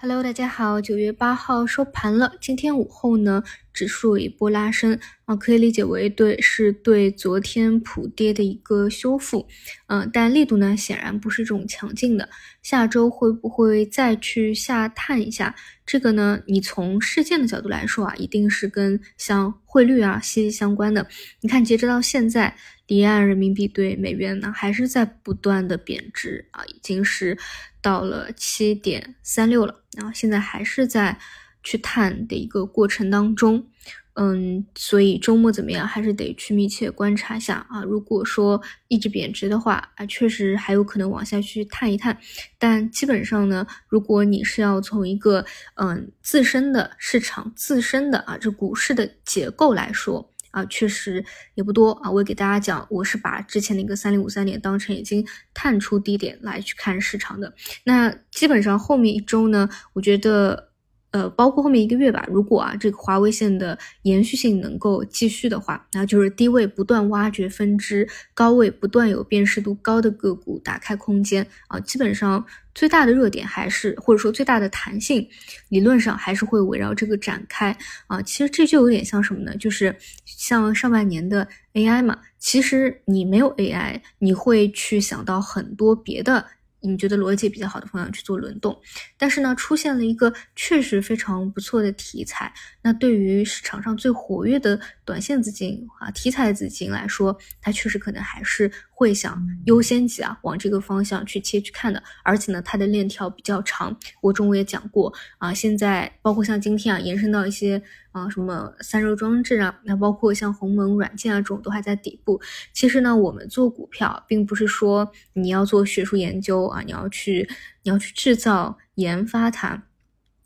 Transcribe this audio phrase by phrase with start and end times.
[0.00, 2.32] Hello，大家好，九月八号收盘了。
[2.40, 9.48] 今天午后呢，指数一波拉升啊，可以理解为对是对昨天普跌的一个修复，
[9.88, 12.28] 嗯，但力度呢显然不是这种强劲的。
[12.62, 15.52] 下周会不会再去下探一下？
[15.84, 21.04] 这个呢，你从事件的角度来说啊，一定是跟像汇率啊息息相关的。
[21.40, 22.56] 你看，截止到现在。
[22.88, 27.38] 离岸人民币对美元呢，还是在不断的贬值啊，已经是
[27.80, 31.16] 到了七点三六了，然后现在还是在
[31.62, 33.66] 去探的一个过程当中，
[34.14, 37.82] 嗯，所以周末怎么样，还是得去密切观察一下啊。
[37.82, 42.18] 如果说一直贬值的话啊，确实还有可能往下去探一探，
[42.58, 50.32] 但基本上呢，如果你是要从一个嗯自身的市场自身的啊这股市的结构来说。
[50.58, 52.10] 啊，确实也不多啊。
[52.10, 57.54] 我也给大家讲，我是把之前的一个三零五三点当成已经探出低点来去看市场的。
[57.84, 60.67] 那基本上后面一周呢，我觉得。
[61.10, 71.80] 呃，包括后面一个月吧，如果啊这个华为线的延续性能够继续的话，那就是低位不断挖掘分支，高位不断有辨识度高的个股打开空间啊。
[71.80, 75.26] 基本上最大的热点还是或者说最大的弹性，
[75.70, 78.20] 理论上还是会围绕这个展开啊。
[78.20, 79.56] 其实这就有点像什么呢？
[79.56, 82.18] 就是像上半年的 AI 嘛。
[82.38, 86.44] 其实你没有 AI，你会去想到很多别的。
[86.80, 88.80] 你觉得逻辑比较好的方向去做轮动，
[89.16, 92.52] 但是呢，出现了一个确实非常不错的题材。
[92.82, 102.02] 那对于市场上最活跃的短线资金啊，题材资金来说，它确实可能还是会想优先级啊，往这个方向去切去看的。
[102.24, 105.54] 而且呢，它的链条比较长，我中午也讲过啊。
[105.54, 107.80] 现在包括像今天啊，延伸到一些。
[108.10, 112.40] 啊，什么散热装置啊，那包括像鸿蒙软件啊这种都还在底部。
[112.72, 117.48] 其实呢，我们做股票，并不是说你要做学术研究啊，你要去
[117.82, 119.84] 你要去制造研发它，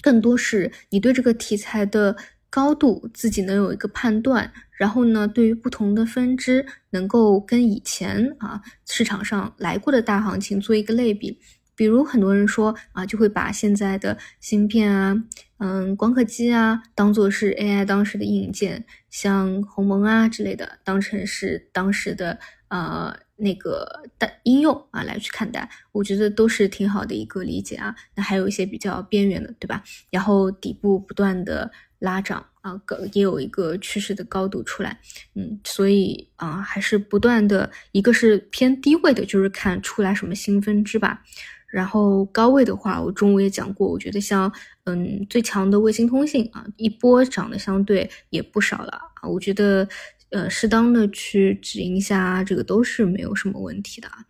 [0.00, 2.16] 更多是你对这个题材的
[2.56, 11.38] 高度自己能有一个判断，然后呢，对于不同的分支，能够跟以前啊市场上来过的大行情做一个类比。
[11.74, 15.14] 比如很多人说啊，就会把现在的芯片啊，
[15.58, 22.38] 嗯，光刻机啊，当做是 AI 当时的硬件，像鸿蒙啊之类的，当成是当时的
[22.68, 27.94] 呃那个的应用啊来去看待，我觉得都是挺好的一个理解啊。
[28.14, 29.84] 那还有一些比较边缘的，对吧？
[30.10, 32.80] 然后底部不断的拉涨啊，
[33.12, 34.98] 也有一个趋势的高度出来，
[35.34, 41.22] 嗯，所以啊，还是不断的一个是偏低位的，就是看出来什么新分支吧。
[41.68, 44.50] 然后高位的话，我中午也讲过，我觉得像
[44.84, 49.28] 嗯最强的卫星通信啊，一波涨的相对也不少了啊。
[49.28, 49.86] 我觉得
[50.30, 54.24] 呃适当的去止盈一下，这个都是没有什么问题的啊。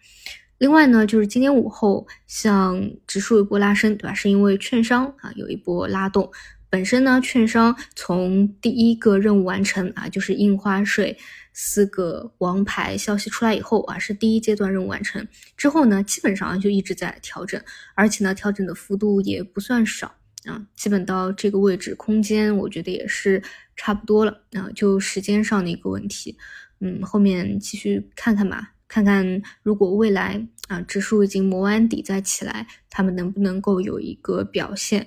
[0.59, 4.15] 另外呢，就是今天午后像指数一波拉升，对吧？
[4.15, 6.33] 是因为券商啊有一波拉动，
[6.77, 11.17] 本身呢券商从第一个任务完成啊，就是印花税。
[11.55, 15.27] 四个王牌消息出来以后啊，是第一阶段任务完成
[15.57, 17.59] 之后呢，基本上就一直在调整，
[17.95, 20.15] 而且呢，调整的幅度也不算少
[20.45, 23.43] 啊，基本到这个位置，空间我觉得也是
[23.75, 26.37] 差不多了啊，就时间上的一个问题，
[26.81, 35.07] 嗯，后面继续看看吧，看看如果未来啊指数已经磨完底再起来，他们能不能够有一个表现？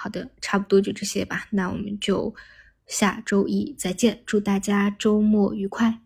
[0.00, 2.32] 好的，差不多就这些吧，那我们就。
[2.86, 6.00] 下周一再见，祝大家周末愉快。